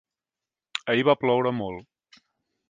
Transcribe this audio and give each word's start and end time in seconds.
Ahir 0.93 1.05
va 1.09 1.15
ploure 1.25 1.53
molt. 1.59 2.21